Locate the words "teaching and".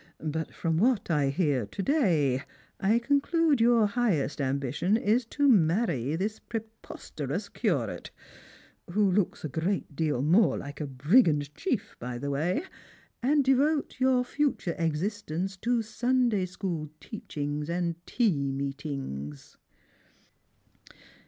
16.99-17.93